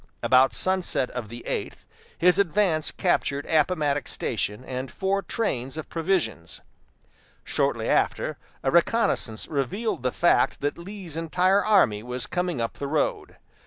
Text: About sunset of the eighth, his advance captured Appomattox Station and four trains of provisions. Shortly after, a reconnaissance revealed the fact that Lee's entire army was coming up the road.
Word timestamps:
About 0.23 0.55
sunset 0.55 1.11
of 1.11 1.29
the 1.29 1.45
eighth, 1.45 1.85
his 2.17 2.39
advance 2.39 2.89
captured 2.89 3.45
Appomattox 3.45 4.11
Station 4.11 4.65
and 4.65 4.89
four 4.89 5.21
trains 5.21 5.77
of 5.77 5.89
provisions. 5.91 6.59
Shortly 7.43 7.87
after, 7.87 8.37
a 8.63 8.71
reconnaissance 8.71 9.47
revealed 9.47 10.01
the 10.01 10.11
fact 10.11 10.59
that 10.61 10.75
Lee's 10.75 11.15
entire 11.15 11.63
army 11.63 12.01
was 12.01 12.25
coming 12.25 12.59
up 12.59 12.79
the 12.79 12.87
road. 12.87 13.35